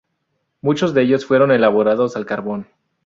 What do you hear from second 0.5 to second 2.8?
Muchos de ellos fueron elaborados al carbón.